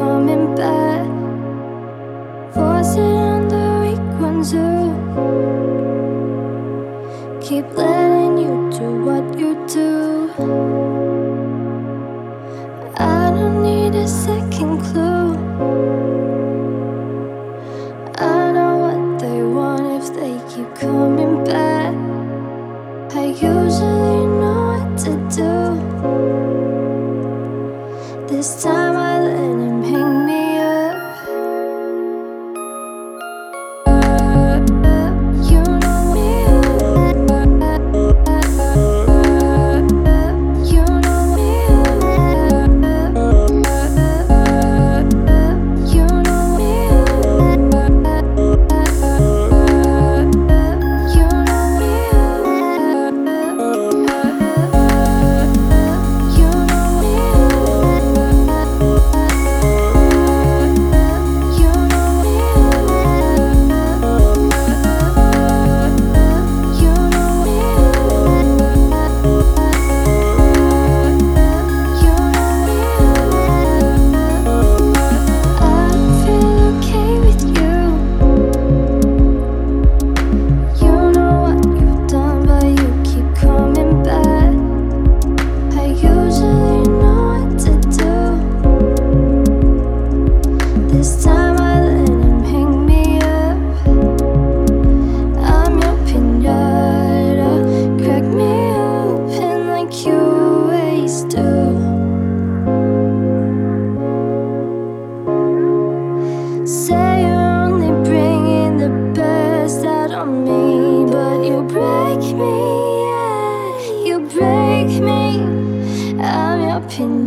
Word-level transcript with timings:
coming 0.00 0.46
back. 0.54 1.06
Was 2.56 2.96
on 2.96 3.48
the 3.52 3.66
weak 3.82 4.06
ones 4.26 4.50
who 4.52 4.68
keep 7.46 7.66
letting 7.76 8.38
you 8.44 8.54
do 8.78 8.86
what 9.06 9.24
you 9.40 9.50
do? 9.76 9.90
I 12.96 13.30
don't 13.36 13.58
need 13.68 13.94
a 13.94 14.08
second 14.08 14.74
clue. 14.86 15.28
I 18.16 18.52
know 18.56 18.72
what 18.84 19.02
they 19.22 19.40
want 19.56 19.84
if 19.98 20.06
they 20.18 20.34
keep 20.50 20.70
coming 20.76 21.44
back. 21.44 21.94
I 23.22 23.24
usually 23.52 24.24
know 24.40 24.60
what 24.70 24.86
to 25.04 25.12
do. 25.38 25.52
This 28.28 28.62
time 28.62 28.99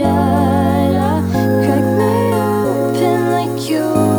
da 0.00 0.90
da 0.96 1.22
Crack 1.62 1.84
me 1.98 2.32
open 2.64 3.20
like 3.32 3.70
you 3.70 4.09